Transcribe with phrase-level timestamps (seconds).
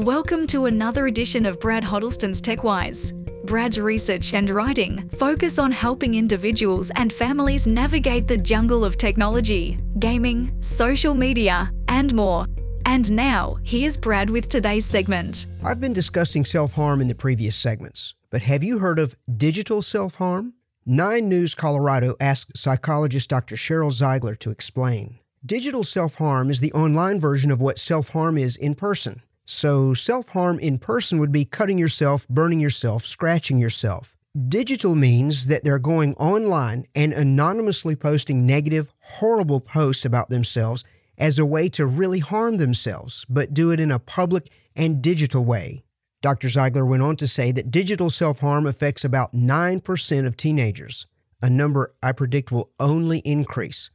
[0.00, 3.12] Welcome to another edition of Brad Huddleston's TechWise.
[3.44, 9.78] Brad's research and writing focus on helping individuals and families navigate the jungle of technology,
[9.98, 12.46] gaming, social media, and more.
[12.86, 15.48] And now, here's Brad with today's segment.
[15.62, 19.82] I've been discussing self harm in the previous segments, but have you heard of digital
[19.82, 20.54] self harm?
[20.86, 23.56] Nine News Colorado asked psychologist Dr.
[23.56, 25.18] Cheryl Zeigler to explain.
[25.44, 29.20] Digital self harm is the online version of what self harm is in person.
[29.52, 34.16] So, self harm in person would be cutting yourself, burning yourself, scratching yourself.
[34.48, 40.84] Digital means that they're going online and anonymously posting negative, horrible posts about themselves
[41.18, 45.44] as a way to really harm themselves, but do it in a public and digital
[45.44, 45.82] way.
[46.22, 46.46] Dr.
[46.46, 51.08] Zeigler went on to say that digital self harm affects about 9% of teenagers,
[51.42, 53.90] a number I predict will only increase.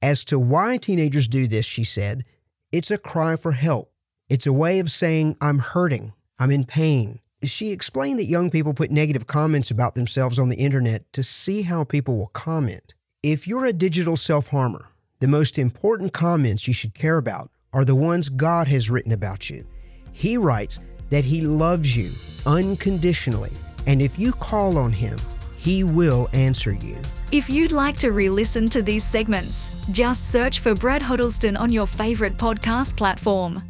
[0.00, 2.24] As to why teenagers do this, she said,
[2.70, 3.89] it's a cry for help
[4.30, 7.18] it's a way of saying, I'm hurting, I'm in pain.
[7.42, 11.62] She explained that young people put negative comments about themselves on the internet to see
[11.62, 12.94] how people will comment.
[13.24, 14.86] If you're a digital self harmer,
[15.18, 19.50] the most important comments you should care about are the ones God has written about
[19.50, 19.66] you.
[20.12, 20.78] He writes
[21.10, 22.12] that He loves you
[22.46, 23.52] unconditionally,
[23.88, 25.18] and if you call on Him,
[25.58, 26.96] He will answer you.
[27.32, 31.72] If you'd like to re listen to these segments, just search for Brad Huddleston on
[31.72, 33.69] your favorite podcast platform.